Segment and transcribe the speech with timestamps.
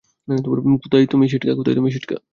[0.83, 1.25] কোথায় তুমি,
[1.93, 2.15] সিটকা?